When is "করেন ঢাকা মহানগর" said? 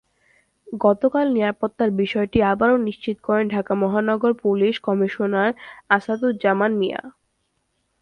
3.27-4.31